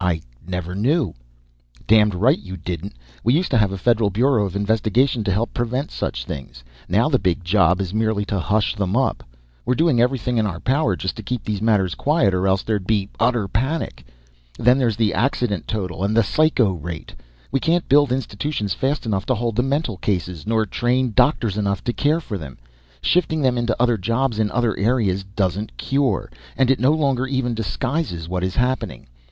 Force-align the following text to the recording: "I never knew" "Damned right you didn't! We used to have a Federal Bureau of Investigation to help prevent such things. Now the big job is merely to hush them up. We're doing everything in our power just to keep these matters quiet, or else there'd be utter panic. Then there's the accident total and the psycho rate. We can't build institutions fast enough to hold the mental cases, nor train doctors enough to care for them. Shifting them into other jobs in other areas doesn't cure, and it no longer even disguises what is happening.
"I 0.00 0.20
never 0.46 0.76
knew" 0.76 1.14
"Damned 1.88 2.14
right 2.14 2.38
you 2.38 2.56
didn't! 2.56 2.94
We 3.24 3.34
used 3.34 3.50
to 3.50 3.58
have 3.58 3.72
a 3.72 3.76
Federal 3.76 4.08
Bureau 4.08 4.46
of 4.46 4.54
Investigation 4.54 5.24
to 5.24 5.32
help 5.32 5.52
prevent 5.52 5.90
such 5.90 6.24
things. 6.24 6.62
Now 6.88 7.08
the 7.08 7.18
big 7.18 7.42
job 7.42 7.80
is 7.80 7.92
merely 7.92 8.24
to 8.26 8.38
hush 8.38 8.76
them 8.76 8.96
up. 8.96 9.24
We're 9.66 9.74
doing 9.74 10.00
everything 10.00 10.38
in 10.38 10.46
our 10.46 10.60
power 10.60 10.94
just 10.94 11.16
to 11.16 11.24
keep 11.24 11.42
these 11.42 11.60
matters 11.60 11.96
quiet, 11.96 12.34
or 12.34 12.46
else 12.46 12.62
there'd 12.62 12.86
be 12.86 13.08
utter 13.18 13.48
panic. 13.48 14.04
Then 14.60 14.78
there's 14.78 14.94
the 14.94 15.12
accident 15.12 15.66
total 15.66 16.04
and 16.04 16.16
the 16.16 16.22
psycho 16.22 16.70
rate. 16.70 17.12
We 17.50 17.58
can't 17.58 17.88
build 17.88 18.12
institutions 18.12 18.74
fast 18.74 19.04
enough 19.04 19.26
to 19.26 19.34
hold 19.34 19.56
the 19.56 19.64
mental 19.64 19.96
cases, 19.96 20.46
nor 20.46 20.66
train 20.66 21.14
doctors 21.16 21.58
enough 21.58 21.82
to 21.82 21.92
care 21.92 22.20
for 22.20 22.38
them. 22.38 22.58
Shifting 23.00 23.40
them 23.42 23.58
into 23.58 23.74
other 23.82 23.96
jobs 23.96 24.38
in 24.38 24.52
other 24.52 24.78
areas 24.78 25.24
doesn't 25.24 25.76
cure, 25.76 26.30
and 26.56 26.70
it 26.70 26.78
no 26.78 26.92
longer 26.92 27.26
even 27.26 27.54
disguises 27.54 28.28
what 28.28 28.44
is 28.44 28.54
happening. 28.54 29.08